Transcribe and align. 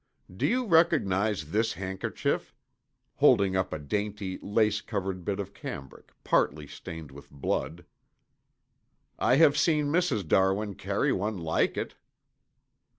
"Do 0.35 0.47
you 0.47 0.65
recognize 0.65 1.51
this 1.51 1.73
handkerchief?" 1.73 2.55
holding 3.17 3.55
up 3.55 3.71
a 3.71 3.77
dainty 3.77 4.39
lace 4.41 4.81
covered 4.81 5.23
bit 5.23 5.39
of 5.39 5.53
cambric 5.53 6.11
partly 6.23 6.65
stained 6.65 7.11
with 7.11 7.29
blood. 7.29 7.85
"I 9.19 9.35
have 9.35 9.55
seen 9.55 9.91
Mrs. 9.91 10.27
Darwin 10.27 10.73
carry 10.73 11.13
one 11.13 11.37
like 11.37 11.77
it." 11.77 11.93